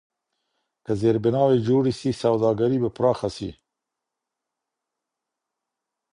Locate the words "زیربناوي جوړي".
1.01-1.93